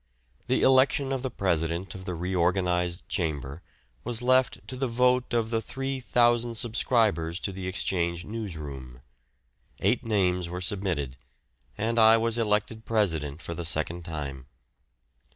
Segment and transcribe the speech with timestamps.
[0.47, 3.61] The election of the president of the re organised chamber
[4.03, 9.01] was left to the vote of the three thousand subscribers to the Exchange News Room.
[9.79, 11.17] Eight names were submitted,
[11.77, 14.47] and I was elected president for the second time.